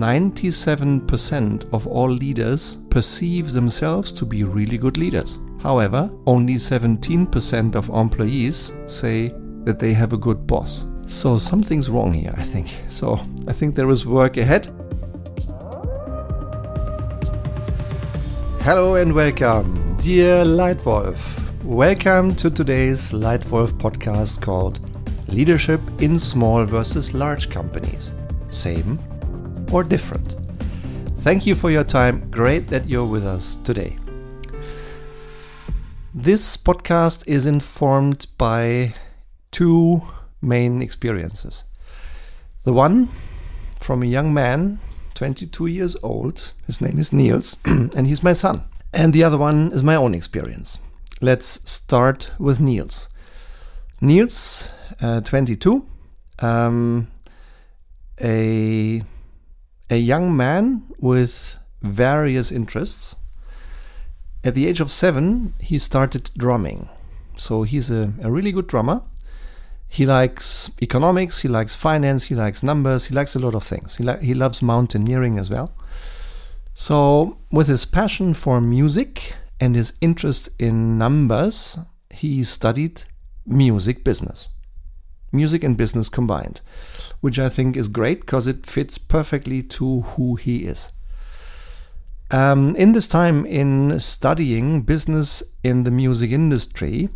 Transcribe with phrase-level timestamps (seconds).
[0.00, 5.38] 97% of all leaders perceive themselves to be really good leaders.
[5.62, 9.34] However, only 17% of employees say
[9.64, 10.84] that they have a good boss.
[11.06, 12.76] So something's wrong here, I think.
[12.88, 14.66] So I think there is work ahead.
[18.62, 21.40] Hello and welcome, dear Leitwolf.
[21.62, 24.80] Welcome to today's Leitwolf podcast called
[25.28, 28.12] Leadership in Small versus Large Companies.
[28.50, 28.98] Same
[29.72, 30.36] or different?
[31.18, 32.30] Thank you for your time.
[32.30, 33.96] Great that you're with us today.
[36.12, 38.94] This podcast is informed by
[39.50, 40.02] two
[40.40, 41.64] main experiences.
[42.64, 43.08] The one
[43.80, 44.80] from a young man,
[45.14, 48.64] 22 years old, his name is Niels, and he's my son.
[48.92, 50.78] And the other one is my own experience.
[51.20, 53.08] Let's start with Niels.
[54.00, 54.68] Niels,
[55.00, 55.86] uh, 22,
[56.38, 57.08] um,
[58.20, 59.02] a,
[59.90, 63.16] a young man with various interests
[64.44, 66.90] at the age of seven, he started drumming.
[67.36, 69.02] So he's a, a really good drummer.
[69.88, 73.96] He likes economics, he likes finance, he likes numbers, he likes a lot of things.
[73.96, 75.74] He, he loves mountaineering as well.
[76.74, 81.78] So, with his passion for music and his interest in numbers,
[82.10, 83.04] he studied
[83.46, 84.48] music business.
[85.34, 86.60] Music and business combined,
[87.20, 90.92] which I think is great because it fits perfectly to who he is.
[92.30, 97.08] Um, in this time in studying business in the music industry,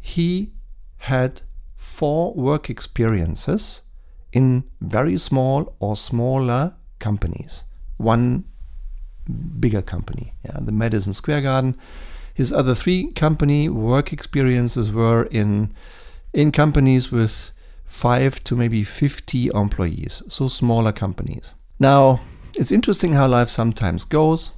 [0.00, 0.52] he
[0.98, 1.42] had
[1.76, 3.82] four work experiences
[4.32, 7.62] in very small or smaller companies.
[7.98, 8.44] One
[9.60, 11.76] bigger company, yeah, the Madison Square Garden.
[12.34, 15.72] His other three company work experiences were in
[16.32, 17.52] in companies with
[17.84, 21.52] five to maybe 50 employees, so smaller companies.
[21.78, 22.20] Now,
[22.56, 24.52] it's interesting how life sometimes goes.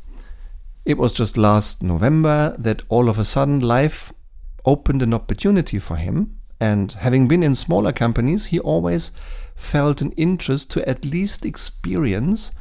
[0.84, 4.12] It was just last November that all of a sudden life
[4.64, 6.38] opened an opportunity for him.
[6.60, 9.10] And having been in smaller companies, he always
[9.54, 12.52] felt an interest to at least experience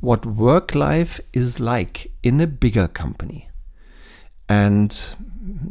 [0.00, 3.48] what work life is like in a bigger company.
[4.48, 5.14] And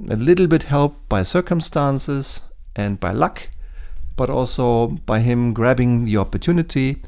[0.09, 2.41] a little bit helped by circumstances
[2.75, 3.49] and by luck,
[4.19, 7.01] but also by him grabbing the opportunity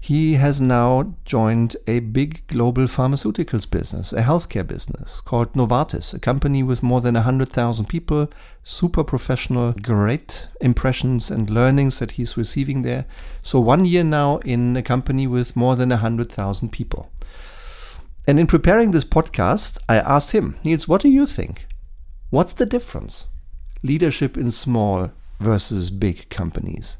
[0.00, 6.20] he has now joined a big global pharmaceuticals business, a healthcare business called Novartis, a
[6.20, 8.28] company with more than 100,000 people,
[8.62, 13.04] super professional, great impressions and learnings that he's receiving there.
[13.42, 17.10] So, one year now in a company with more than 100,000 people.
[18.28, 21.66] And in preparing this podcast, I asked him, Niels, what do you think?
[22.30, 23.28] What's the difference?
[23.82, 26.96] Leadership in small versus big companies.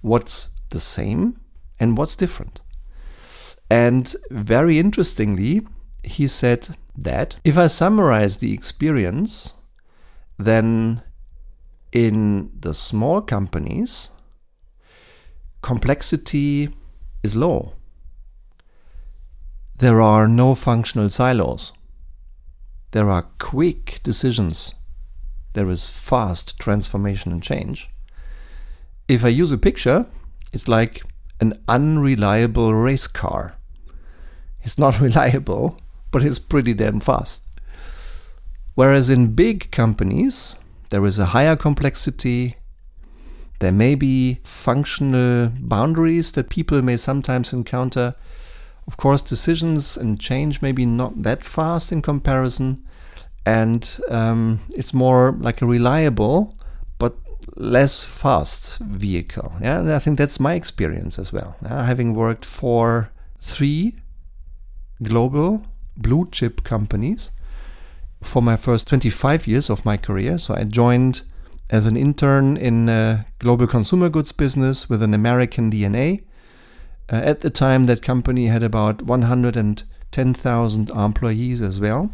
[0.00, 1.40] What's the same
[1.78, 2.60] and what's different.
[3.68, 5.66] And very interestingly,
[6.02, 9.54] he said that if I summarize the experience,
[10.38, 11.02] then
[11.92, 14.10] in the small companies,
[15.62, 16.74] complexity
[17.22, 17.74] is low.
[19.78, 21.72] There are no functional silos.
[22.92, 24.74] There are quick decisions.
[25.56, 27.88] There is fast transformation and change.
[29.08, 30.04] If I use a picture,
[30.52, 31.02] it's like
[31.40, 33.56] an unreliable race car.
[34.60, 35.80] It's not reliable,
[36.10, 37.40] but it's pretty damn fast.
[38.74, 40.56] Whereas in big companies,
[40.90, 42.56] there is a higher complexity.
[43.60, 48.14] There may be functional boundaries that people may sometimes encounter.
[48.86, 52.86] Of course, decisions and change may be not that fast in comparison,
[53.46, 56.58] and um, it's more like a reliable
[56.98, 57.16] but
[57.54, 59.52] less fast vehicle.
[59.62, 61.56] Yeah, and I think that's my experience as well.
[61.66, 63.94] Having worked for three
[65.02, 65.62] global
[65.96, 67.30] blue chip companies
[68.20, 70.38] for my first 25 years of my career.
[70.38, 71.22] So I joined
[71.70, 76.24] as an intern in a global consumer goods business with an American DNA.
[77.12, 82.10] Uh, at the time, that company had about 110,000 employees as well.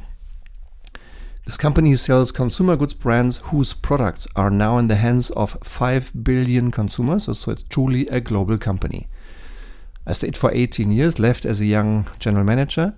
[1.45, 6.13] This company sells consumer goods brands whose products are now in the hands of 5
[6.23, 9.09] billion consumers, so it's truly a global company.
[10.07, 12.95] I stayed for 18 years, left as a young general manager.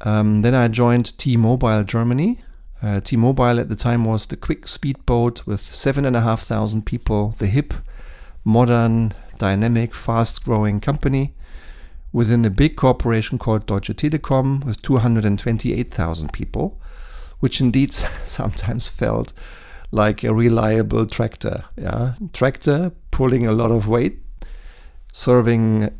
[0.00, 2.42] Um, then I joined T Mobile Germany.
[2.82, 7.72] Uh, T Mobile at the time was the quick speedboat with 7,500 people, the hip,
[8.44, 11.34] modern, dynamic, fast growing company
[12.12, 16.80] within a big corporation called Deutsche Telekom with 228,000 people
[17.40, 17.92] which indeed
[18.24, 19.32] sometimes felt
[19.90, 21.64] like a reliable tractor.
[21.76, 24.20] Yeah, tractor pulling a lot of weight,
[25.12, 25.90] serving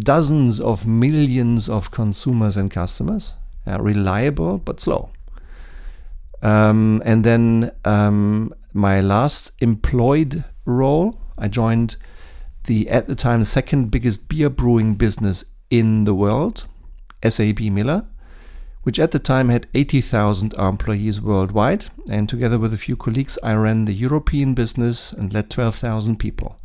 [0.00, 3.34] dozens of millions of consumers and customers,
[3.66, 5.10] reliable but slow.
[6.42, 11.96] Um, and then um, my last employed role, I joined
[12.64, 16.66] the at the time second biggest beer brewing business in the world,
[17.26, 18.06] SAB Miller,
[18.82, 21.86] which at the time had 80,000 employees worldwide.
[22.08, 26.58] And together with a few colleagues, I ran the European business and led 12,000 people.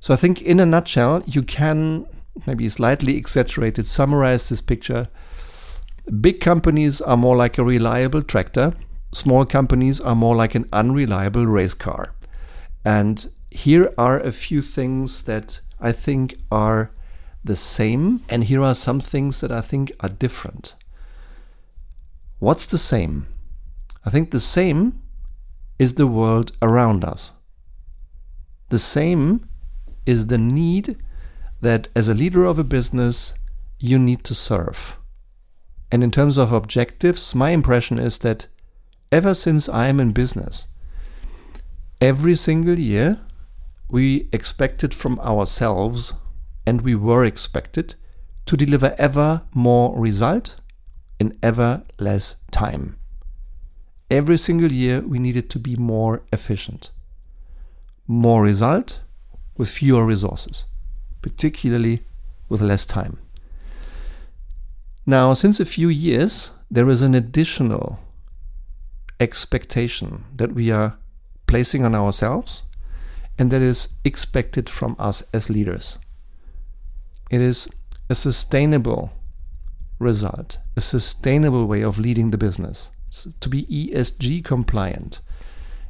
[0.00, 2.06] So I think, in a nutshell, you can
[2.46, 5.06] maybe slightly exaggerated summarize this picture.
[6.20, 8.74] Big companies are more like a reliable tractor,
[9.12, 12.14] small companies are more like an unreliable race car.
[12.84, 16.90] And here are a few things that I think are
[17.42, 20.74] the same, and here are some things that I think are different.
[22.38, 23.26] What's the same?
[24.04, 25.00] I think the same
[25.78, 27.32] is the world around us.
[28.68, 29.48] The same
[30.06, 30.96] is the need
[31.60, 33.34] that as a leader of a business,
[33.78, 34.98] you need to serve.
[35.90, 38.48] And in terms of objectives, my impression is that
[39.12, 40.66] ever since I am in business,
[42.00, 43.20] every single year
[43.88, 46.14] we expected from ourselves,
[46.66, 47.94] and we were expected,
[48.46, 50.56] to deliver ever more result
[51.18, 52.96] in ever less time.
[54.10, 56.90] Every single year, we needed to be more efficient.
[58.06, 59.00] More result
[59.56, 60.64] with fewer resources,
[61.22, 62.04] particularly
[62.48, 63.18] with less time.
[65.06, 67.98] Now, since a few years, there is an additional
[69.20, 70.98] expectation that we are
[71.46, 72.62] placing on ourselves
[73.38, 75.98] and that is expected from us as leaders.
[77.30, 77.68] It is
[78.08, 79.12] a sustainable
[79.98, 82.88] result, a sustainable way of leading the business,
[83.40, 85.20] to be ESG compliant,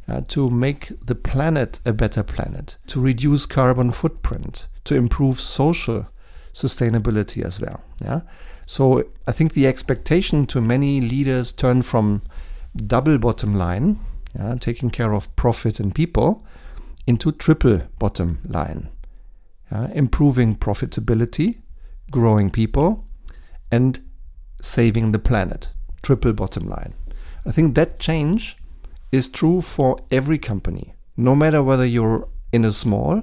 [0.08, 6.06] uh, to make the planet a better planet, to reduce carbon footprint, to improve social
[6.52, 7.82] sustainability as well.
[8.02, 8.20] Yeah.
[8.66, 12.22] So I think the expectation to many leaders turn from
[12.76, 14.00] double bottom line,
[14.34, 16.44] yeah, taking care of profit and people,
[17.06, 18.88] into triple bottom line,
[19.70, 21.60] yeah, improving profitability,
[22.10, 23.06] growing people,
[23.70, 24.00] and
[24.62, 25.68] saving the planet.
[26.02, 26.94] Triple bottom line.
[27.46, 28.56] I think that change
[29.12, 33.22] is true for every company, no matter whether you're in a small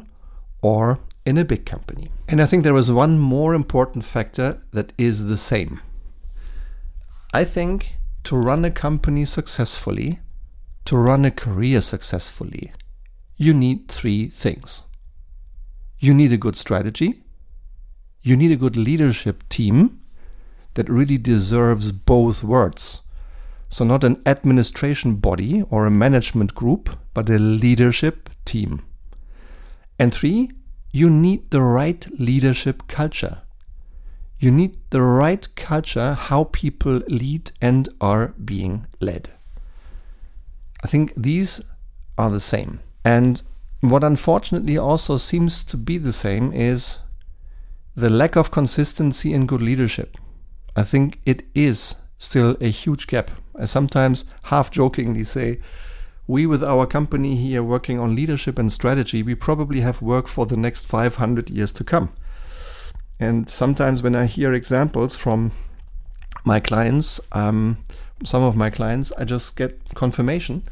[0.62, 2.12] or in a big company.
[2.28, 5.82] And I think there is one more important factor that is the same.
[7.34, 10.20] I think to run a company successfully,
[10.86, 12.74] to run a career successfully,
[13.38, 14.84] you need three things.
[16.00, 17.24] You need a good strategy,
[18.22, 20.01] you need a good leadership team
[20.74, 23.02] that really deserves both words.
[23.70, 28.82] So, not an administration body or a management group, but a leadership team.
[29.98, 30.52] And three,
[30.92, 33.44] you need the right leadership culture.
[34.40, 39.30] You need the right culture, how people lead and are being led.
[40.84, 41.62] I think these
[42.18, 42.80] are the same.
[43.06, 43.42] And
[43.82, 47.00] what unfortunately also seems to be the same is
[47.96, 50.18] the lack of consistency in good leadership.
[50.76, 53.32] I think it is still a huge gap.
[53.60, 55.60] I sometimes half jokingly say,
[56.28, 60.46] we with our company here working on leadership and strategy, we probably have work for
[60.46, 62.14] the next 500 years to come.
[63.20, 65.52] And sometimes when I hear examples from
[66.46, 67.84] my clients, um,
[68.24, 70.64] some of my clients, I just get confirmation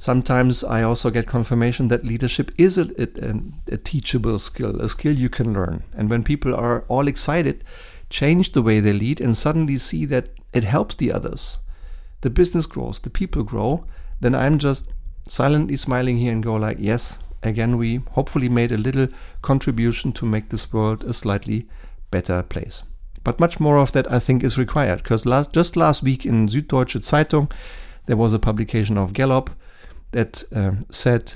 [0.00, 3.34] sometimes I also get confirmation that leadership is a, a,
[3.70, 5.84] a, teachable skill, a skill you can learn.
[5.94, 7.62] And when people are all excited,
[8.10, 11.58] change the way they lead, and suddenly see that it helps the others,
[12.20, 13.86] the business grows, the people grow,
[14.20, 14.88] then I'm just
[15.26, 19.08] silently smiling here and go like, yes, again, we hopefully made a little
[19.42, 21.68] contribution to make this world a slightly
[22.10, 22.82] better place.
[23.22, 26.48] But much more of that, I think, is required because last, just last week in
[26.48, 27.50] Süddeutsche Zeitung,
[28.06, 29.50] there was a publication of Gallup
[30.12, 31.34] that uh, said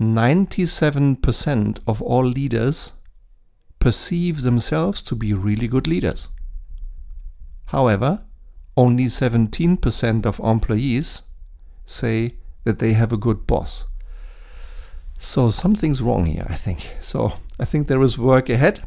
[0.00, 2.92] 97% of all leaders
[3.86, 6.26] perceive themselves to be really good leaders.
[7.66, 8.24] However,
[8.76, 11.22] only 17% of employees
[11.84, 13.84] say that they have a good boss.
[15.20, 16.96] So something's wrong here, I think.
[17.00, 18.80] So I think there is work ahead.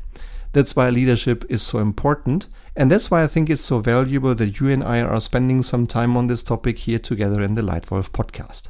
[0.52, 2.48] That's why leadership is so important.
[2.76, 5.88] And that's why I think it's so valuable that you and I are spending some
[5.88, 8.68] time on this topic here together in the Leitwolf podcast.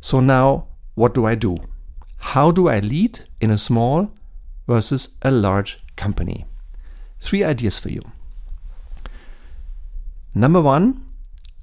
[0.00, 1.56] So now, what do I do?
[2.34, 4.10] How do I lead in a small
[4.66, 6.46] versus a large company?
[7.20, 8.02] Three ideas for you.
[10.34, 11.06] Number one,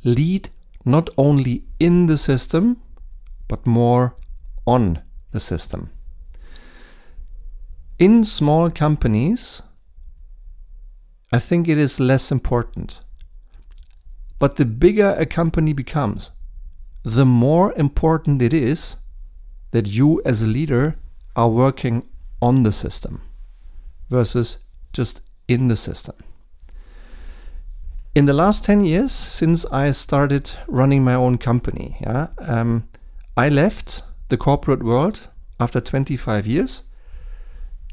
[0.04, 0.50] lead
[0.86, 2.82] not only in the system,
[3.48, 4.16] but more
[4.66, 5.90] on the system.
[8.00, 9.62] In small companies,
[11.32, 13.02] I think it is less important.
[14.40, 16.32] But the bigger a company becomes,
[17.04, 18.98] the more important it is
[19.72, 21.00] that you as a leader
[21.36, 22.08] are working
[22.44, 23.22] on the system
[24.10, 24.58] versus
[24.92, 26.16] just in the system.
[28.14, 32.84] In the last 10 years, since I started running my own company, yeah, um,
[33.38, 36.84] I left the corporate world after 25 years,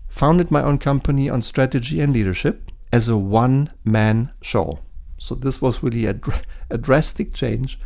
[0.08, 4.80] founded my own company on strategy and leadership as a one man show.
[5.16, 7.78] So, this was really a, dr- a drastic change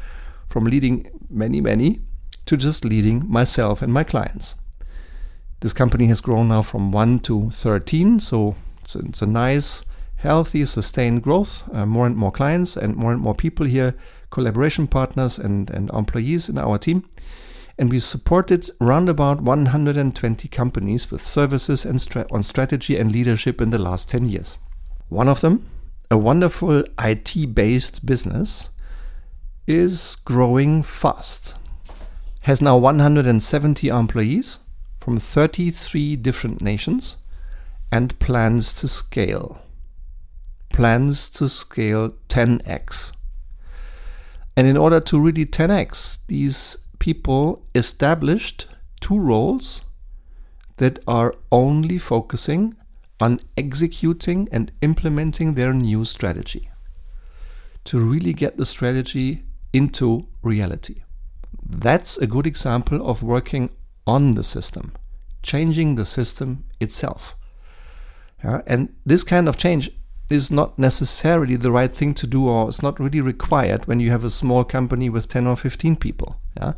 [0.49, 2.00] from leading many, many
[2.47, 4.56] to just leading myself and my clients.
[5.64, 9.83] This company has grown now from 1 to 13, so it's a, it's a nice,
[10.16, 11.62] healthy, sustained growth.
[11.73, 13.94] Uh, more and more clients and more and more people here,
[14.28, 17.09] collaboration partners and, and employees in our team.
[17.78, 23.62] And we supported around about 120 companies with services and stra- on strategy and leadership
[23.62, 24.59] in the last 10 years.
[25.09, 25.66] One of them,
[26.11, 28.68] a wonderful IT based business,
[29.66, 31.54] is growing fast.
[32.42, 34.59] Has now 170 employees
[35.04, 37.18] from 33 different nations
[37.92, 39.61] and plans to scale.
[40.70, 43.12] Plans to scale 10x.
[44.56, 48.66] And in order to really 10x, these people established
[49.02, 49.82] two roles
[50.76, 52.75] that are only focusing
[53.20, 56.70] on executing and implementing their new strategy
[57.84, 59.44] to really get the strategy
[59.75, 61.02] into reality.
[61.62, 63.68] That's a good example of working
[64.06, 64.92] on the system,
[65.42, 67.37] changing the system itself.
[68.42, 69.90] And this kind of change
[70.30, 74.11] is not necessarily the right thing to do or it's not really required when you
[74.11, 76.40] have a small company with 10 or 15 people.
[76.56, 76.75] Yeah?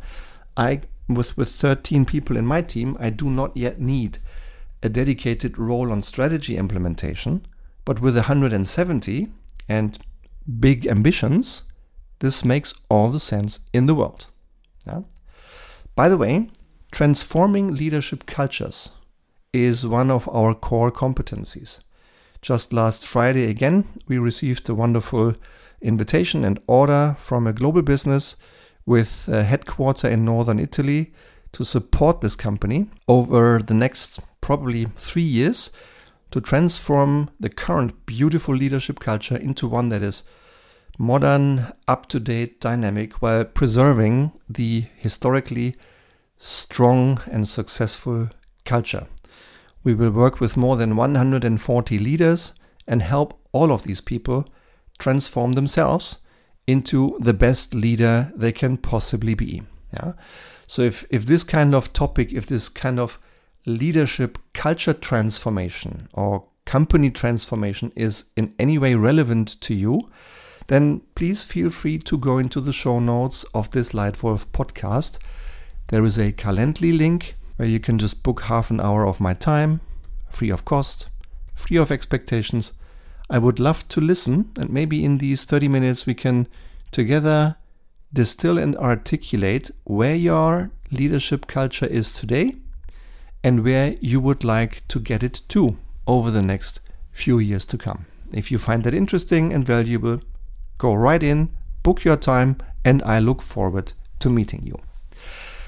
[0.55, 4.19] I with with 13 people in my team, I do not yet need
[4.83, 7.45] a dedicated role on strategy implementation,
[7.85, 9.29] but with 170
[9.69, 9.97] and
[10.59, 11.63] big ambitions,
[12.19, 14.27] this makes all the sense in the world.
[14.85, 15.01] Yeah?
[15.95, 16.49] By the way,
[16.91, 18.91] transforming leadership cultures
[19.53, 21.79] is one of our core competencies.
[22.41, 25.33] Just last Friday, again, we received a wonderful
[25.81, 28.35] invitation and order from a global business
[28.85, 31.13] with a headquarter in northern Italy
[31.51, 35.71] to support this company over the next probably three years
[36.31, 40.23] to transform the current beautiful leadership culture into one that is
[40.99, 45.75] modern, up to date, dynamic, while preserving the historically
[46.39, 48.29] strong and successful
[48.65, 49.07] culture.
[49.83, 52.53] We will work with more than 140 leaders
[52.87, 54.45] and help all of these people
[54.99, 56.19] transform themselves
[56.65, 59.63] into the best leader they can possibly be.
[59.93, 60.13] Yeah?
[60.67, 63.19] So if, if this kind of topic, if this kind of
[63.65, 70.09] leadership culture transformation or company transformation is in any way relevant to you,
[70.67, 75.17] then please feel free to go into the show notes of this Leitwolf podcast.
[75.87, 79.33] There is a Calendly link where you can just book half an hour of my
[79.33, 79.81] time,
[80.29, 81.07] free of cost,
[81.55, 82.73] free of expectations.
[83.29, 86.47] I would love to listen, and maybe in these 30 minutes we can
[86.91, 87.55] together
[88.13, 92.55] distill and articulate where your leadership culture is today
[93.43, 96.79] and where you would like to get it to over the next
[97.11, 98.05] few years to come.
[98.31, 100.21] If you find that interesting and valuable,
[100.77, 101.49] Go right in,
[101.81, 104.86] book your time, and I look forward to meeting you.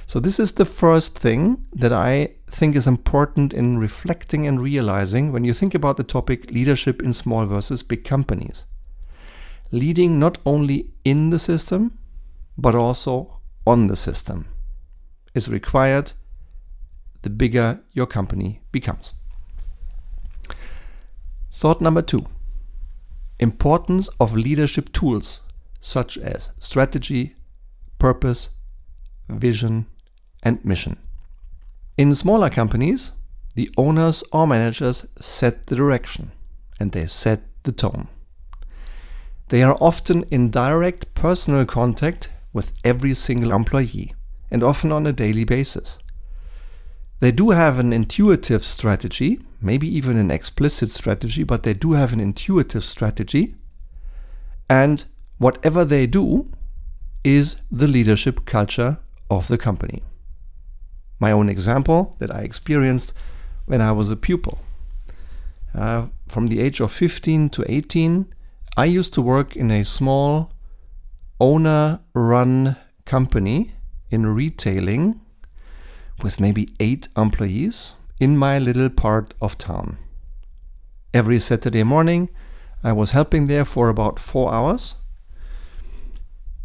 [0.10, 5.32] So, this is the first thing that I think is important in reflecting and realizing
[5.32, 8.64] when you think about the topic leadership in small versus big companies.
[9.72, 12.00] Leading not only in the system,
[12.58, 14.48] but also on the system
[15.36, 16.14] is required
[17.22, 19.14] the bigger your company becomes.
[21.52, 22.26] Thought number two
[23.40, 25.42] importance of leadership tools
[25.82, 27.36] such as strategy,
[28.00, 28.50] purpose,
[29.30, 29.86] vision,
[30.44, 30.98] and mission.
[31.98, 33.14] In smaller companies,
[33.56, 36.32] the owners or managers set the direction
[36.80, 38.08] and they set the tone.
[39.50, 44.14] They are often in direct personal contact with every single employee
[44.52, 45.98] and often on a daily basis.
[47.20, 52.14] They do have an intuitive strategy maybe even an explicit strategy, but they do have
[52.14, 53.56] an intuitive strategy.
[54.70, 55.04] And
[55.38, 56.52] whatever they do
[57.24, 60.04] is the leadership culture of the company.
[61.20, 63.14] My own example that I experienced
[63.66, 64.60] when I was a pupil.
[65.74, 68.34] Uh, from the age of 15 to 18,
[68.78, 70.52] I used to work in a small
[71.40, 73.74] owner run company
[74.10, 75.20] in retailing
[76.24, 79.98] with maybe eight employees in my little part of town.
[81.14, 82.30] Every Saturday morning,
[82.84, 84.96] I was helping there for about four hours,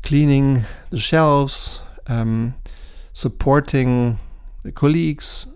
[0.03, 2.55] cleaning the shelves, um,
[3.13, 4.19] supporting
[4.65, 5.47] the colleagues,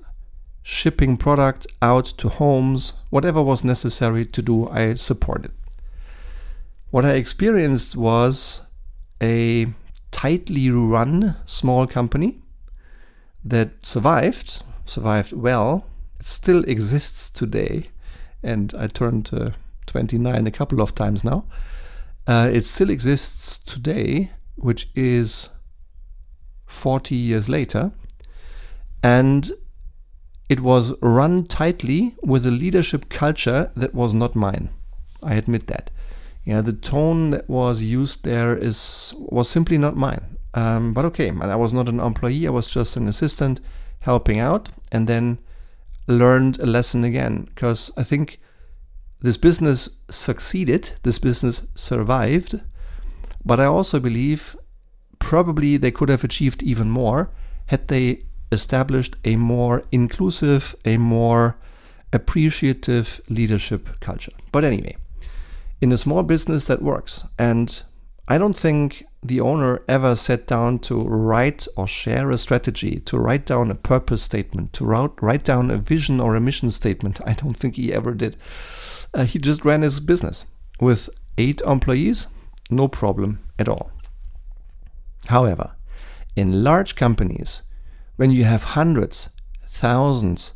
[0.63, 5.51] shipping product out to homes, whatever was necessary to do, I supported.
[6.91, 8.61] What I experienced was
[9.21, 9.69] a
[10.11, 12.43] tightly run small company
[13.43, 15.87] that survived, survived well.
[16.21, 17.85] It still exists today,
[18.43, 19.51] and I turned uh,
[19.87, 21.47] 29 a couple of times now.
[22.27, 25.49] Uh, it still exists today, which is
[26.67, 27.93] 40 years later.
[29.03, 29.51] And
[30.49, 34.71] it was run tightly with a leadership culture that was not mine.
[35.23, 35.91] I admit that.
[36.45, 40.39] Yeah, the tone that was used there is was simply not mine.
[40.55, 42.47] Um, but okay, I was not an employee.
[42.47, 43.61] I was just an assistant
[44.01, 45.39] helping out, and then
[46.07, 48.41] learned a lesson again because I think
[49.21, 50.93] this business succeeded.
[51.03, 52.61] This business survived,
[53.45, 54.57] but I also believe
[55.19, 57.31] probably they could have achieved even more
[57.67, 61.57] had they established a more inclusive, a more
[62.13, 64.33] appreciative leadership culture.
[64.53, 64.97] But anyway,
[65.81, 67.25] in a small business that works.
[67.39, 67.83] And
[68.27, 73.19] I don't think the owner ever sat down to write or share a strategy, to
[73.19, 77.21] write down a purpose statement, to write down a vision or a mission statement.
[77.27, 78.37] I don't think he ever did.
[79.15, 80.45] Uh, he just ran his business
[80.81, 82.27] with eight employees,
[82.71, 83.91] no problem at all.
[85.27, 85.73] However,
[86.37, 87.63] in large companies,
[88.19, 89.31] when you have hundreds,
[89.69, 90.53] thousands,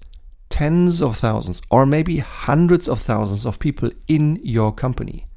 [0.49, 5.29] tens of thousands, or maybe hundreds of thousands of people in your company,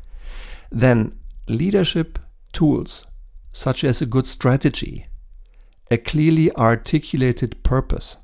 [0.72, 1.15] then
[1.48, 2.17] leadership
[2.51, 3.05] tools
[3.51, 5.05] such as a good strategy,
[5.91, 8.17] a clearly articulated purpose,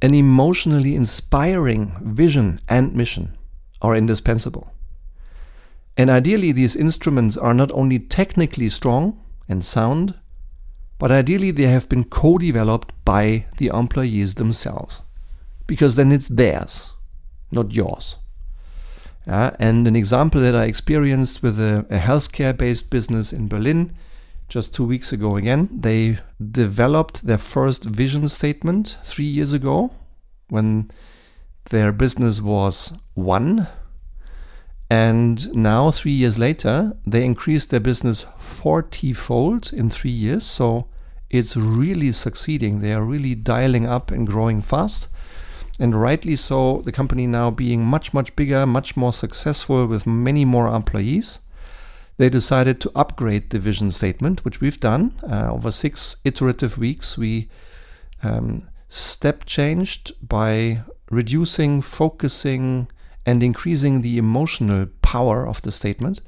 [0.00, 3.36] an emotionally inspiring vision and mission
[3.82, 4.72] are indispensable.
[5.96, 10.14] And ideally, these instruments are not only technically strong and sound,
[10.98, 15.00] but ideally they have been co developed by the employees themselves.
[15.66, 16.92] Because then it's theirs,
[17.50, 18.16] not yours.
[19.26, 23.92] Uh, and an example that I experienced with a, a healthcare based business in Berlin
[24.48, 26.18] just two weeks ago again, they
[26.50, 29.90] developed their first vision statement three years ago
[30.48, 30.90] when
[31.70, 33.66] their business was one
[34.90, 40.44] and now, three years later, they increased their business 40 fold in three years.
[40.44, 40.88] So
[41.30, 42.80] it's really succeeding.
[42.80, 45.08] They are really dialing up and growing fast.
[45.78, 50.44] And rightly so, the company now being much, much bigger, much more successful with many
[50.44, 51.40] more employees.
[52.16, 57.18] They decided to upgrade the vision statement, which we've done uh, over six iterative weeks.
[57.18, 57.48] We
[58.22, 62.86] um, step changed by reducing, focusing,
[63.26, 66.20] and increasing the emotional power of the statement.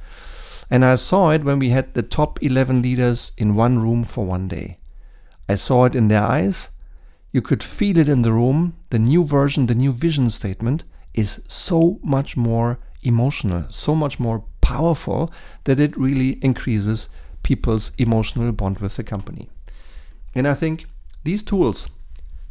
[0.70, 4.24] And I saw it when we had the top 11 leaders in one room for
[4.24, 4.78] one day.
[5.48, 6.70] I saw it in their eyes.
[7.32, 8.76] You could feel it in the room.
[8.90, 14.44] The new version, the new vision statement is so much more emotional, so much more
[14.61, 15.32] powerful
[15.64, 17.09] that it really increases
[17.42, 19.48] people's emotional bond with the company.
[20.35, 20.87] And I think
[21.22, 21.90] these tools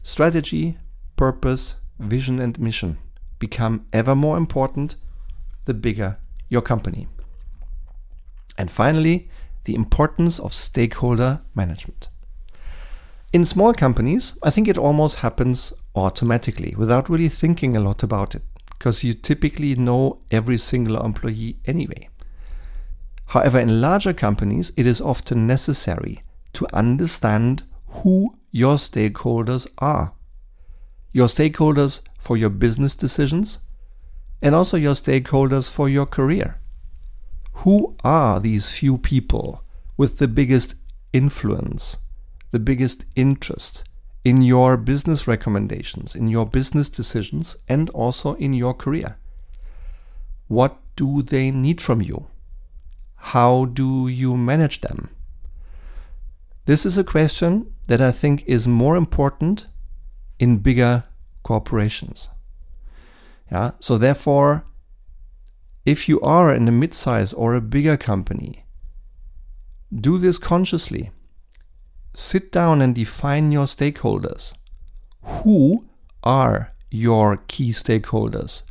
[0.04, 0.78] strategy,
[1.18, 2.98] purpose, vision, and mission
[3.40, 4.96] become ever more important
[5.66, 6.18] the bigger
[6.50, 7.08] your company.
[8.58, 9.30] And finally,
[9.66, 12.08] the importance of stakeholder management.
[13.34, 18.36] In small companies, I think it almost happens automatically without really thinking a lot about
[18.36, 22.10] it, because you typically know every single employee anyway.
[23.28, 30.14] However, in larger companies, it is often necessary to understand who your stakeholders are.
[31.12, 33.60] Your stakeholders for your business decisions
[34.42, 36.60] and also your stakeholders for your career.
[37.60, 39.64] Who are these few people
[39.96, 40.74] with the biggest
[41.14, 41.98] influence,
[42.50, 43.84] the biggest interest
[44.24, 49.18] in your business recommendations, in your business decisions, and also in your career?
[50.48, 52.26] What do they need from you?
[53.18, 55.10] How do you manage them?
[56.66, 59.68] This is a question that I think is more important
[60.40, 61.04] in bigger
[61.46, 62.30] corporations.
[63.52, 64.66] Yeah, so therefore,
[65.86, 68.66] if you are in a mid-size or a bigger company,
[69.94, 71.12] do this consciously.
[72.16, 74.54] Sit down and define your stakeholders.
[75.22, 75.86] Who
[76.24, 78.64] are your key stakeholders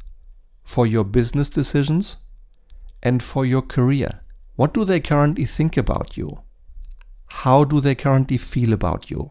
[0.65, 2.17] for your business decisions
[3.03, 4.21] and for your career?
[4.57, 6.41] What do they currently think about you?
[7.45, 9.31] How do they currently feel about you?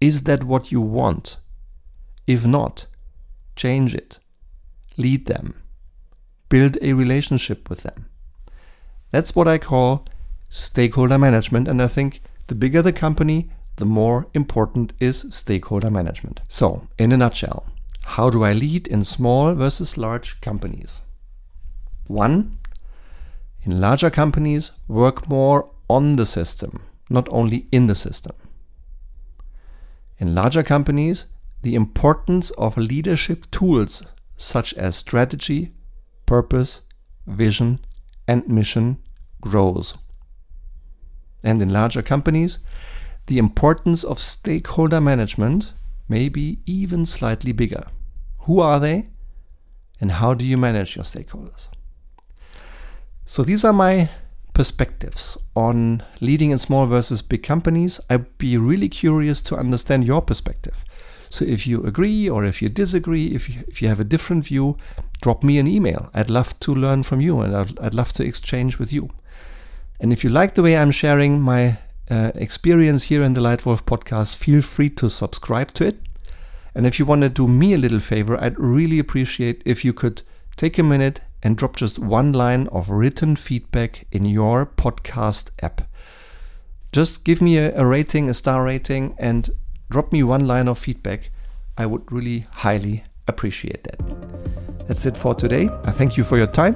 [0.00, 1.38] Is that what you want?
[2.26, 2.86] If not,
[3.54, 4.18] change it.
[4.96, 5.62] Lead them.
[6.48, 8.06] Build a relationship with them.
[9.10, 10.06] That's what I call
[10.48, 11.68] stakeholder management.
[11.68, 16.40] And I think the bigger the company, the more important is stakeholder management.
[16.48, 17.66] So, in a nutshell,
[18.04, 21.02] how do I lead in small versus large companies?
[22.06, 22.58] One,
[23.62, 28.34] in larger companies, work more on the system, not only in the system.
[30.18, 31.26] In larger companies,
[31.66, 34.04] the importance of leadership tools
[34.36, 35.72] such as strategy,
[36.24, 36.82] purpose,
[37.26, 37.80] vision,
[38.28, 38.98] and mission
[39.40, 39.98] grows.
[41.42, 42.60] And in larger companies,
[43.26, 45.72] the importance of stakeholder management
[46.08, 47.86] may be even slightly bigger.
[48.42, 49.08] Who are they?
[50.00, 51.66] And how do you manage your stakeholders?
[53.24, 54.10] So these are my
[54.52, 57.98] perspectives on leading in small versus big companies.
[58.08, 60.84] I'd be really curious to understand your perspective.
[61.30, 64.46] So if you agree or if you disagree, if you, if you have a different
[64.46, 64.76] view,
[65.22, 66.10] drop me an email.
[66.14, 69.10] I'd love to learn from you and I'd, I'd love to exchange with you.
[70.00, 71.78] And if you like the way I'm sharing my
[72.10, 76.00] uh, experience here in the Leitwolf podcast, feel free to subscribe to it.
[76.74, 79.92] And if you want to do me a little favor, I'd really appreciate if you
[79.92, 80.22] could
[80.56, 85.88] take a minute and drop just one line of written feedback in your podcast app.
[86.92, 89.50] Just give me a, a rating, a star rating, and
[89.90, 91.30] drop me one line of feedback.
[91.76, 94.86] I would really highly appreciate that.
[94.86, 95.68] That's it for today.
[95.84, 96.74] I thank you for your time.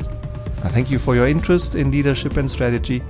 [0.63, 3.03] I thank you for your interest in leadership and strategy,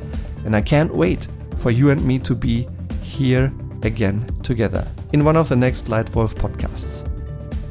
[0.45, 2.69] and I can't wait for you and me to be
[3.03, 7.09] here again together in one of the next Leitwolf podcasts.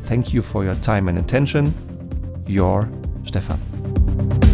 [0.04, 1.74] Thank you for your time and attention.
[2.48, 2.92] Your
[3.26, 4.49] Stefan.